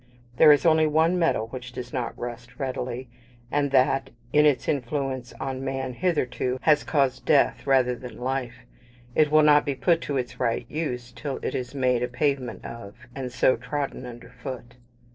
[0.37, 3.07] There is only one metal which does not rust readily;
[3.51, 8.65] and that, in its influence on Man hitherto, has caused Death rather than Life;
[9.13, 12.65] it will not be put to its right use till it is made a pavement
[12.65, 14.73] of, and so trodden under foot.